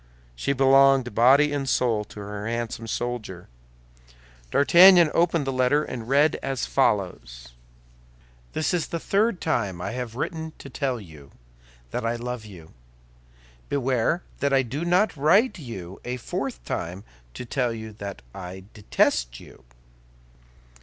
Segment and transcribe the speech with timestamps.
[0.35, 3.47] She belonged body and soul to her handsome soldier.
[4.49, 7.49] D'Artagnan opened the letter and read as follows:
[8.53, 11.31] This is the third time I have written to you to tell you
[11.91, 12.73] that I love you.
[13.69, 17.03] Beware that I do not write to you a fourth time
[17.35, 19.65] to tell you that I detest you.